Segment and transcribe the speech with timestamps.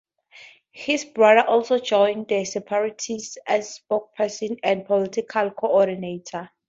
[0.73, 6.49] His brother also joined the separatists as spokesperson and political coordinator.